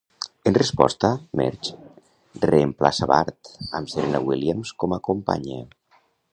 En 0.49 0.53
resposta, 0.61 1.11
Marge 1.41 1.75
reemplaça 2.51 3.09
Bart 3.13 3.53
amb 3.81 3.95
Serena 3.95 4.25
Williams 4.31 4.75
com 4.85 4.99
a 4.99 5.03
companya. 5.13 5.63